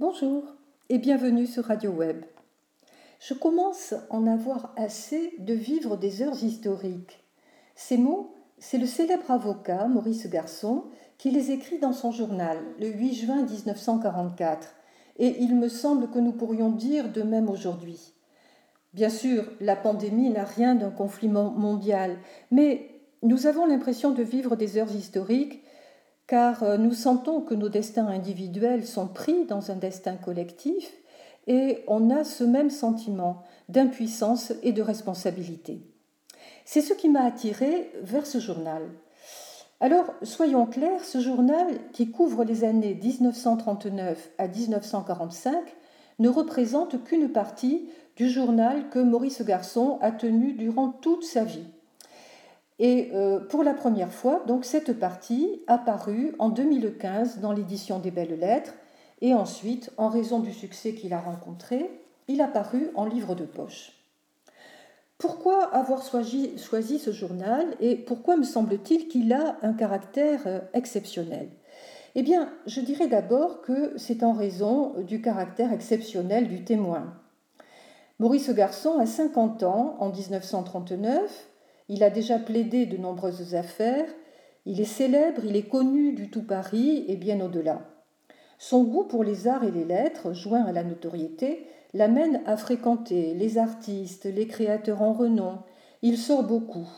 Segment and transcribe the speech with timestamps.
[0.00, 0.44] Bonjour
[0.90, 2.24] et bienvenue sur Radio Web.
[3.18, 7.24] Je commence à en avoir assez de vivre des heures historiques.
[7.74, 10.84] Ces mots, c'est le célèbre avocat Maurice Garçon
[11.16, 14.72] qui les écrit dans son journal le 8 juin 1944,
[15.18, 18.14] et il me semble que nous pourrions dire de même aujourd'hui.
[18.94, 22.18] Bien sûr, la pandémie n'a rien d'un conflit mondial,
[22.52, 25.60] mais nous avons l'impression de vivre des heures historiques
[26.28, 30.92] car euh, nous sentons que nos destins individuels sont pris dans un destin collectif
[31.48, 35.80] et on a ce même sentiment d'impuissance et de responsabilité.
[36.64, 38.82] C'est ce qui m'a attiré vers ce journal.
[39.80, 45.56] Alors, soyons clairs, ce journal, qui couvre les années 1939 à 1945,
[46.18, 51.64] ne représente qu'une partie du journal que Maurice Garçon a tenu durant toute sa vie.
[52.78, 58.10] Et euh, pour la première fois, donc cette partie apparue en 2015 dans l'édition des
[58.10, 58.74] Belles Lettres,
[59.20, 61.90] et ensuite, en raison du succès qu'il a rencontré,
[62.28, 63.92] il apparut en livre de poche.
[65.18, 70.60] Pourquoi avoir choisi, choisi ce journal et pourquoi me semble-t-il qu'il a un caractère euh,
[70.74, 71.48] exceptionnel?
[72.14, 77.14] Eh bien, je dirais d'abord que c'est en raison du caractère exceptionnel du témoin.
[78.20, 81.48] Maurice Garçon a 50 ans en 1939
[81.88, 84.08] il a déjà plaidé de nombreuses affaires,
[84.66, 87.80] il est célèbre, il est connu du tout Paris et bien au-delà.
[88.58, 93.34] Son goût pour les arts et les lettres, joint à la notoriété, l'amène à fréquenter
[93.34, 95.60] les artistes, les créateurs en renom.
[96.02, 96.88] Il sort beaucoup.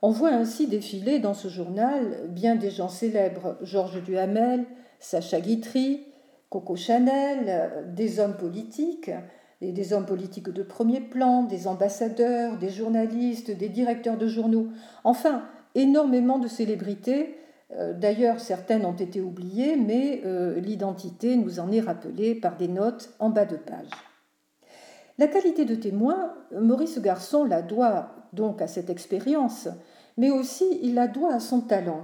[0.00, 4.64] On voit ainsi défiler dans ce journal bien des gens célèbres, Georges Duhamel,
[4.98, 6.06] Sacha Guitry,
[6.50, 9.10] Coco Chanel, des hommes politiques,
[9.70, 14.66] des hommes politiques de premier plan, des ambassadeurs, des journalistes, des directeurs de journaux,
[15.04, 15.44] enfin
[15.76, 17.36] énormément de célébrités.
[17.78, 22.68] Euh, d'ailleurs, certaines ont été oubliées, mais euh, l'identité nous en est rappelée par des
[22.68, 23.90] notes en bas de page.
[25.18, 29.68] La qualité de témoin, Maurice Garçon la doit donc à cette expérience,
[30.16, 32.02] mais aussi il la doit à son talent.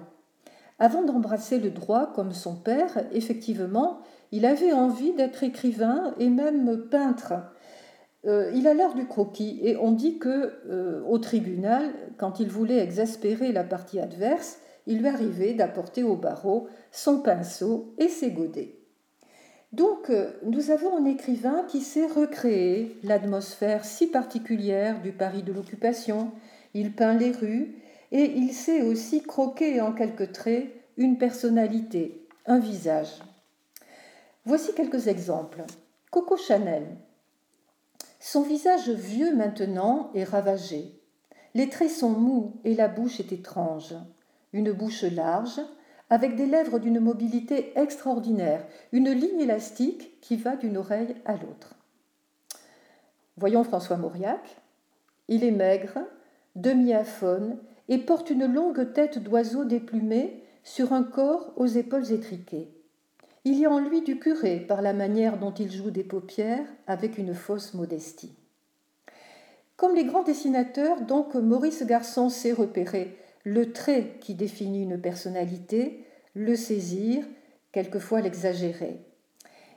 [0.78, 3.98] Avant d'embrasser le droit comme son père, effectivement,
[4.32, 7.34] il avait envie d'être écrivain et même peintre.
[8.26, 12.48] Euh, il a l'art du croquis et on dit que euh, au tribunal, quand il
[12.48, 18.32] voulait exaspérer la partie adverse, il lui arrivait d'apporter au barreau son pinceau et ses
[18.32, 18.74] godets.
[19.72, 25.52] Donc, euh, nous avons un écrivain qui sait recréer l'atmosphère si particulière du Paris de
[25.52, 26.32] l'occupation.
[26.74, 27.76] Il peint les rues
[28.10, 33.20] et il sait aussi croquer en quelques traits une personnalité, un visage.
[34.44, 35.64] Voici quelques exemples.
[36.10, 36.96] Coco Chanel.
[38.20, 41.00] Son visage vieux maintenant est ravagé.
[41.54, 43.94] Les traits sont mous et la bouche est étrange.
[44.52, 45.60] Une bouche large,
[46.10, 51.74] avec des lèvres d'une mobilité extraordinaire, une ligne élastique qui va d'une oreille à l'autre.
[53.36, 54.56] Voyons François Mauriac.
[55.28, 55.98] Il est maigre,
[56.56, 62.77] demi-aphone et porte une longue tête d'oiseau déplumé sur un corps aux épaules étriquées.
[63.44, 66.66] Il y a en lui du curé par la manière dont il joue des paupières
[66.86, 68.36] avec une fausse modestie.
[69.76, 76.04] Comme les grands dessinateurs, donc Maurice Garçon sait repérer le trait qui définit une personnalité,
[76.34, 77.24] le saisir,
[77.72, 79.04] quelquefois l'exagérer.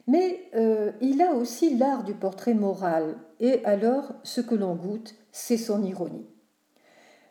[0.08, 5.16] Mais euh, il a aussi l'art du portrait moral, et alors ce que l'on goûte,
[5.32, 6.26] c'est son ironie.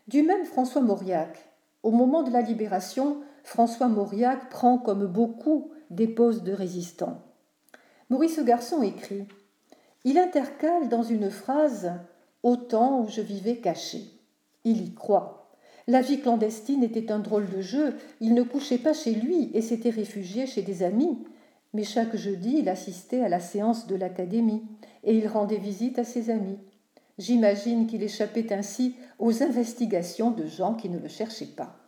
[0.08, 1.50] Du même François Mauriac,
[1.82, 7.23] au moment de la libération, François Mauriac prend comme beaucoup des poses de résistants.
[8.09, 9.25] Maurice Garçon écrit
[10.05, 11.93] Il intercale dans une phrase
[12.43, 14.05] Au temps où je vivais caché.
[14.65, 15.53] Il y croit.
[15.87, 17.95] La vie clandestine était un drôle de jeu.
[18.21, 21.19] Il ne couchait pas chez lui et s'était réfugié chez des amis.
[21.73, 24.62] Mais chaque jeudi, il assistait à la séance de l'académie
[25.05, 26.59] et il rendait visite à ses amis.
[27.19, 31.79] J'imagine qu'il échappait ainsi aux investigations de gens qui ne le cherchaient pas.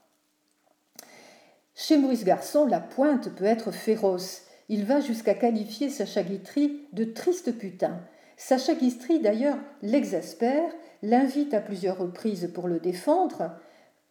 [1.84, 4.42] Chez Maurice Garçon, la pointe peut être féroce.
[4.68, 7.98] Il va jusqu'à qualifier Sacha Guitry de triste putain.
[8.36, 10.70] Sacha Guitry, d'ailleurs, l'exaspère,
[11.02, 13.50] l'invite à plusieurs reprises pour le défendre,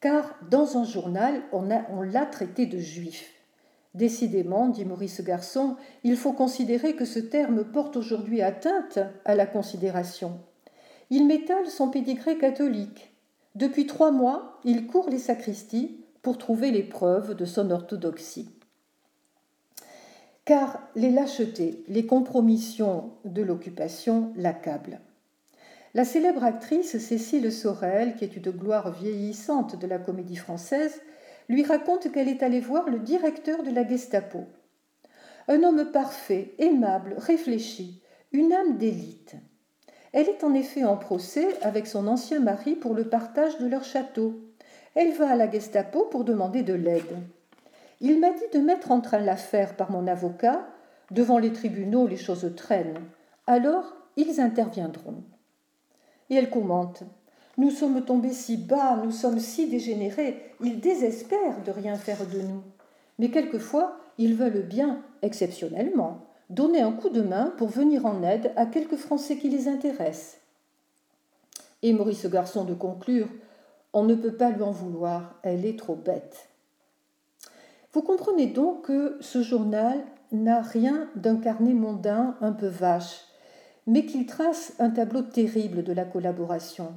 [0.01, 1.61] car dans un journal, on,
[2.01, 3.31] l'a traité de juif.
[3.95, 9.45] Décidément, dit Maurice Garçon, il faut considérer que ce terme porte aujourd'hui atteinte à la
[9.45, 10.41] considération.
[11.09, 13.13] Il m'étale son pédigré catholique.
[13.55, 18.49] Depuis trois mois, il court les sacristies pour trouver les preuves de son orthodoxie.
[20.45, 24.99] Car les lâchetés, les compromissions de l'occupation l'accablent.
[25.93, 31.01] La célèbre actrice Cécile Sorel, qui est une gloire vieillissante de la comédie française,
[31.49, 34.45] lui raconte qu'elle est allée voir le directeur de la Gestapo.
[35.47, 38.01] Un homme parfait, aimable, réfléchi,
[38.31, 39.35] une âme d'élite.
[40.13, 43.83] Elle est en effet en procès avec son ancien mari pour le partage de leur
[43.83, 44.50] château.
[44.95, 47.17] Elle va à la Gestapo pour demander de l'aide.
[48.01, 50.65] Il m'a dit de mettre en train l'affaire par mon avocat.
[51.11, 52.99] Devant les tribunaux, les choses traînent.
[53.47, 55.23] Alors, ils interviendront.
[56.29, 57.03] Et elle commente
[57.57, 62.41] Nous sommes tombés si bas, nous sommes si dégénérés, ils désespèrent de rien faire de
[62.41, 62.63] nous.
[63.19, 68.51] Mais quelquefois, ils veulent bien, exceptionnellement, donner un coup de main pour venir en aide
[68.55, 70.37] à quelques Français qui les intéressent.
[71.81, 73.27] Et Maurice Garçon de conclure
[73.93, 76.49] On ne peut pas lui en vouloir, elle est trop bête.
[77.93, 79.99] Vous comprenez donc que ce journal
[80.31, 83.25] n'a rien d'un carnet mondain un peu vache,
[83.85, 86.93] mais qu'il trace un tableau terrible de la collaboration.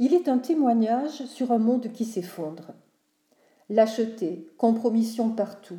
[0.00, 2.72] Il est un témoignage sur un monde qui s'effondre.
[3.70, 5.78] Lâcheté, compromission partout.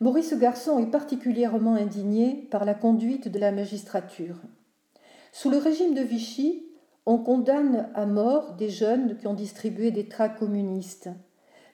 [0.00, 4.36] Maurice Garçon est particulièrement indigné par la conduite de la magistrature.
[5.32, 6.66] Sous le régime de Vichy,
[7.06, 11.08] on condamne à mort des jeunes qui ont distribué des tracts communistes.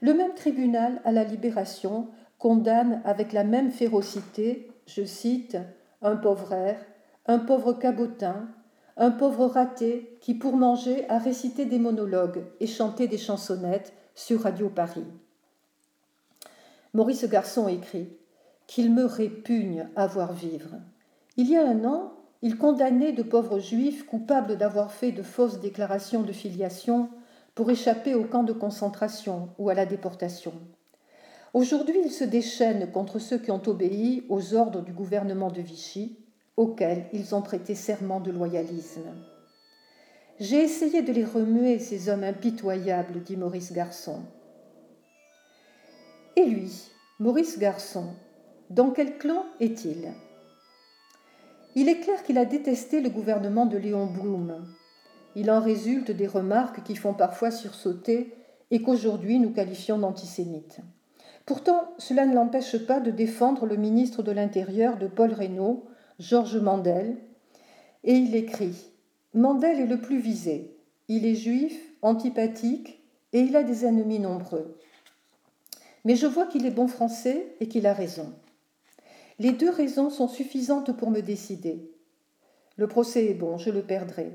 [0.03, 2.09] Le même tribunal, à la Libération,
[2.39, 5.57] condamne avec la même férocité, je cite,
[6.03, 6.79] un pauvre air,
[7.27, 8.49] un pauvre cabotin,
[8.97, 14.43] un pauvre raté qui, pour manger, a récité des monologues et chanté des chansonnettes sur
[14.43, 15.07] Radio Paris.
[16.93, 18.11] Maurice Garçon écrit
[18.67, 20.77] qu'il me répugne à voir vivre.
[21.39, 25.61] Il y a un an, il condamnait de pauvres juifs coupables d'avoir fait de fausses
[25.61, 27.09] déclarations de filiation
[27.55, 30.53] pour échapper au camp de concentration ou à la déportation.
[31.55, 36.19] Aujourd'hui, il se déchaîne contre ceux qui ont obéi aux ordres du gouvernement de Vichy,
[36.57, 39.15] auxquels ils ont prêté serment de loyalisme.
[40.41, 44.23] J'ai essayé de les remuer, ces hommes impitoyables, dit Maurice Garçon.
[46.37, 46.73] Et lui,
[47.21, 48.07] Maurice Garçon,
[48.71, 50.09] dans quel clan est-il?
[51.75, 54.67] Il est clair qu'il a détesté le gouvernement de Léon Blum,
[55.35, 58.35] il en résulte des remarques qui font parfois sursauter
[58.71, 60.81] et qu'aujourd'hui nous qualifions d'antisémites.
[61.47, 65.85] Pourtant, cela ne l'empêche pas de défendre le ministre de l'Intérieur de Paul Reynaud,
[66.19, 67.17] Georges Mandel,
[68.05, 68.77] et il écrit
[69.35, 70.77] Mandel est le plus visé.
[71.09, 73.03] Il est juif, antipathique,
[73.33, 74.77] et il a des ennemis nombreux.
[76.05, 78.33] Mais je vois qu'il est bon français et qu'il a raison.
[79.39, 81.91] Les deux raisons sont suffisantes pour me décider.
[82.77, 84.33] Le procès est bon, je le perdrai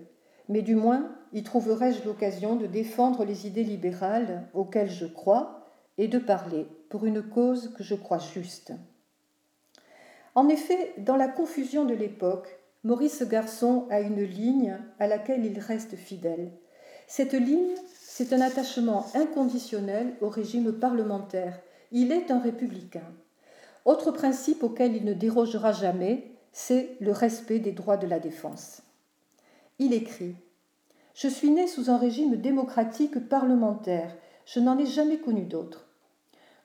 [0.49, 5.65] mais du moins y trouverai-je l'occasion de défendre les idées libérales auxquelles je crois
[5.97, 8.73] et de parler pour une cause que je crois juste.
[10.35, 15.59] En effet, dans la confusion de l'époque, Maurice Garçon a une ligne à laquelle il
[15.59, 16.51] reste fidèle.
[17.07, 21.59] Cette ligne, c'est un attachement inconditionnel au régime parlementaire.
[21.91, 23.13] Il est un républicain.
[23.87, 28.81] Autre principe auquel il ne dérogera jamais, c'est le respect des droits de la défense.
[29.79, 30.35] Il écrit
[31.13, 34.13] Je suis né sous un régime démocratique parlementaire.
[34.45, 35.87] Je n'en ai jamais connu d'autre.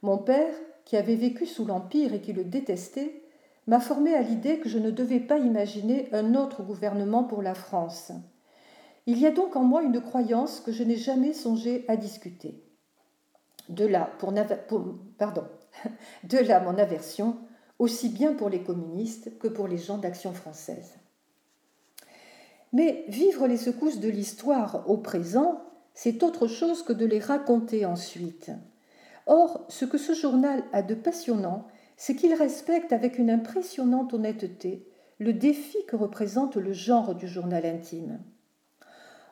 [0.02, 0.52] Mon père,
[0.84, 3.22] qui avait vécu sous l'Empire et qui le détestait,
[3.68, 7.54] m'a formé à l'idée que je ne devais pas imaginer un autre gouvernement pour la
[7.54, 8.10] France.
[9.06, 12.61] Il y a donc en moi une croyance que je n'ai jamais songé à discuter.
[13.68, 14.32] De là, pour,
[15.18, 15.44] pardon,
[16.24, 17.38] de là mon aversion,
[17.78, 20.94] aussi bien pour les communistes que pour les gens d'Action française.
[22.72, 25.62] Mais vivre les secousses de l'histoire au présent,
[25.94, 28.50] c'est autre chose que de les raconter ensuite.
[29.26, 31.66] Or, ce que ce journal a de passionnant,
[31.96, 34.88] c'est qu'il respecte avec une impressionnante honnêteté
[35.18, 38.20] le défi que représente le genre du journal intime.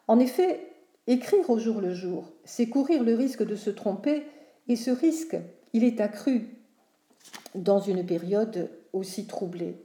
[0.06, 0.69] En effet,
[1.10, 4.22] écrire au jour le jour, c'est courir le risque de se tromper,
[4.68, 5.36] et ce risque,
[5.72, 6.48] il est accru
[7.54, 9.76] dans une période aussi troublée.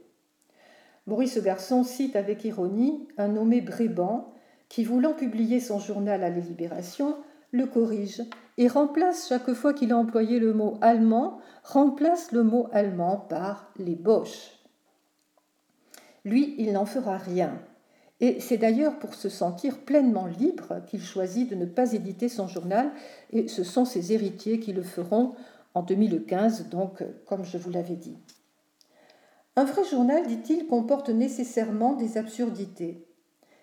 [1.06, 4.32] Maurice Garçon cite avec ironie un nommé Bréban
[4.68, 7.16] qui, voulant publier son journal à la Libération,
[7.50, 8.22] le corrige
[8.58, 13.72] et remplace chaque fois qu'il a employé le mot allemand, remplace le mot allemand par
[13.78, 14.52] les Boches.
[16.24, 17.60] Lui, il n'en fera rien.
[18.20, 22.48] Et c'est d'ailleurs pour se sentir pleinement libre qu'il choisit de ne pas éditer son
[22.48, 22.90] journal,
[23.32, 25.34] et ce sont ses héritiers qui le feront
[25.74, 28.16] en 2015, donc comme je vous l'avais dit.
[29.56, 33.06] Un vrai journal, dit-il, comporte nécessairement des absurdités.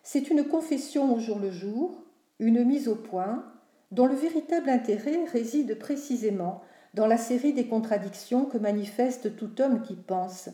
[0.03, 2.03] C'est une confession au jour le jour,
[2.39, 3.45] une mise au point,
[3.91, 6.62] dont le véritable intérêt réside précisément
[6.93, 10.50] dans la série des contradictions que manifeste tout homme qui pense.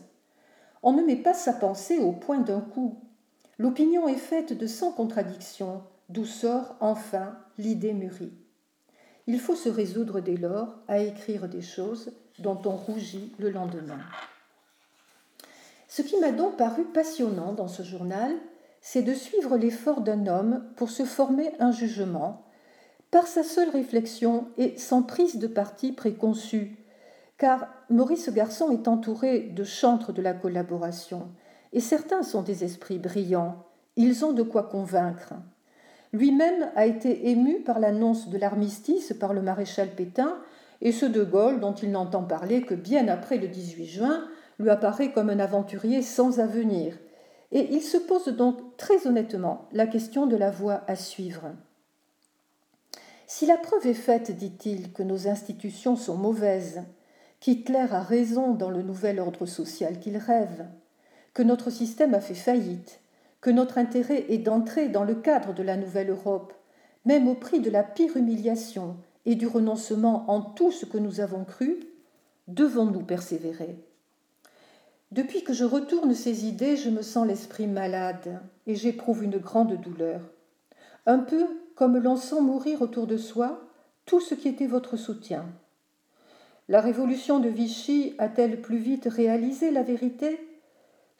[0.82, 2.98] On ne met pas sa pensée au point d'un coup.
[3.60, 8.32] L'opinion est faite de cent contradictions, d'où sort enfin l'idée mûrie.
[9.26, 13.98] Il faut se résoudre dès lors à écrire des choses dont on rougit le lendemain.
[15.88, 18.32] Ce qui m'a donc paru passionnant dans ce journal,
[18.80, 22.46] c'est de suivre l'effort d'un homme pour se former un jugement,
[23.10, 26.78] par sa seule réflexion et sans prise de parti préconçue,
[27.36, 31.28] car Maurice Garçon est entouré de chantres de la collaboration,
[31.72, 33.64] et certains sont des esprits brillants,
[33.96, 35.34] ils ont de quoi convaincre.
[36.12, 40.38] Lui-même a été ému par l'annonce de l'armistice par le maréchal Pétain,
[40.80, 44.24] et ce de Gaulle dont il n'entend parler que bien après le 18 juin,
[44.58, 46.98] lui apparaît comme un aventurier sans avenir,
[47.52, 51.52] et il se pose donc très honnêtement la question de la voie à suivre.
[53.26, 56.82] Si la preuve est faite, dit-il, que nos institutions sont mauvaises,
[57.38, 60.66] qu'Hitler a raison dans le nouvel ordre social qu'il rêve,
[61.34, 63.00] que notre système a fait faillite,
[63.40, 66.52] que notre intérêt est d'entrer dans le cadre de la nouvelle Europe,
[67.04, 68.96] même au prix de la pire humiliation
[69.26, 71.80] et du renoncement en tout ce que nous avons cru,
[72.48, 73.76] devons-nous persévérer?
[75.12, 79.80] Depuis que je retourne ces idées, je me sens l'esprit malade et j'éprouve une grande
[79.80, 80.20] douleur.
[81.06, 83.60] Un peu comme l'on sent mourir autour de soi
[84.04, 85.46] tout ce qui était votre soutien.
[86.68, 90.38] La révolution de Vichy a-t-elle plus vite réalisé la vérité?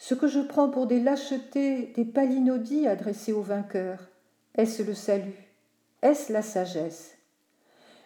[0.03, 4.09] Ce que je prends pour des lâchetés, des palinodies adressées aux vainqueurs,
[4.55, 5.53] est-ce le salut?
[6.01, 7.19] Est-ce la sagesse?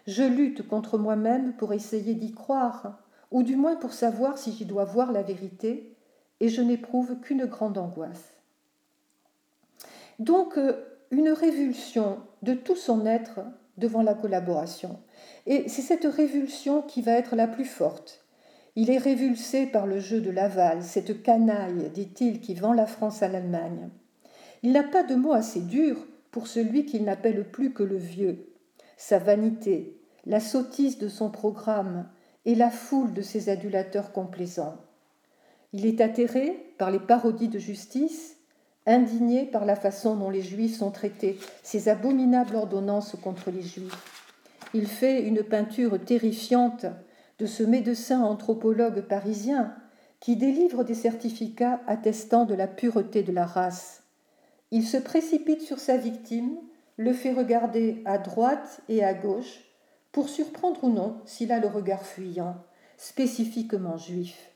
[0.08, 2.98] Je lutte contre moi-même pour essayer d'y croire,
[3.30, 5.94] ou du moins pour savoir si j'y dois voir la vérité,
[6.40, 8.32] et je n'éprouve qu'une grande angoisse.
[10.18, 13.38] Donc, euh, une révulsion de tout son être
[13.78, 14.98] devant la collaboration.
[15.46, 18.23] Et c'est cette révulsion qui va être la plus forte.
[18.76, 23.22] Il est révulsé par le jeu de Laval, cette canaille, dit-il, qui vend la France
[23.22, 23.88] à l'Allemagne.
[24.62, 28.52] Il n'a pas de mots assez durs pour celui qu'il n'appelle plus que le vieux.
[28.96, 32.08] Sa vanité, la sottise de son programme
[32.44, 34.76] et la foule de ses adulateurs complaisants.
[35.72, 38.36] Il est atterré par les parodies de justice
[38.86, 43.92] indigné par la façon dont les Juifs sont traités, ces abominables ordonnances contre les Juifs.
[44.74, 46.86] Il fait une peinture terrifiante
[47.38, 49.74] de ce médecin anthropologue parisien
[50.20, 54.02] qui délivre des certificats attestant de la pureté de la race.
[54.70, 56.56] Il se précipite sur sa victime,
[56.96, 59.60] le fait regarder à droite et à gauche
[60.12, 62.56] pour surprendre ou non s'il a le regard fuyant,
[62.96, 64.50] spécifiquement juif.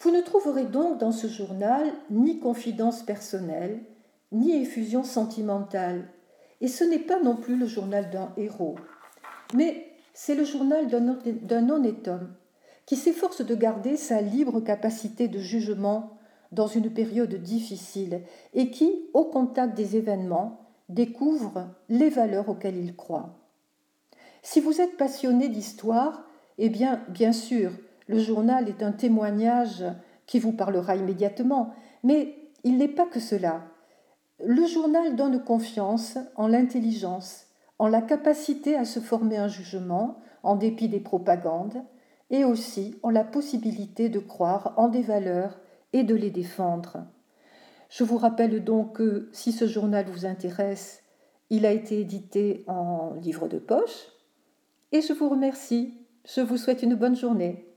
[0.00, 3.80] Vous ne trouverez donc dans ce journal ni confidence personnelle,
[4.32, 6.08] ni effusion sentimentale,
[6.60, 8.76] et ce n'est pas non plus le journal d'un héros,
[9.54, 9.88] mais
[10.20, 12.34] c'est le journal d'un honnête homme
[12.86, 16.18] qui s'efforce de garder sa libre capacité de jugement
[16.50, 18.22] dans une période difficile
[18.52, 20.58] et qui, au contact des événements,
[20.88, 23.38] découvre les valeurs auxquelles il croit.
[24.42, 26.24] Si vous êtes passionné d'histoire,
[26.58, 27.70] eh bien, bien sûr,
[28.08, 29.84] le journal est un témoignage
[30.26, 32.34] qui vous parlera immédiatement, mais
[32.64, 33.62] il n'est pas que cela.
[34.44, 37.47] Le journal donne confiance en l'intelligence,
[37.78, 41.82] en la capacité à se former un jugement en dépit des propagandes,
[42.30, 45.58] et aussi en la possibilité de croire en des valeurs
[45.92, 47.06] et de les défendre.
[47.88, 51.02] Je vous rappelle donc que si ce journal vous intéresse,
[51.48, 54.08] il a été édité en livre de poche,
[54.92, 55.94] et je vous remercie.
[56.26, 57.67] Je vous souhaite une bonne journée.